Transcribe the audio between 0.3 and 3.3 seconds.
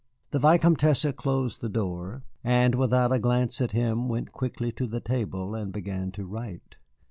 The Vicomtesse closed the door, and without a